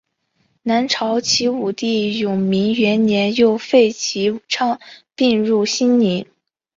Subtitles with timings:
[0.63, 4.79] 南朝齐武帝永明元年又废齐昌
[5.15, 6.25] 并入兴宁。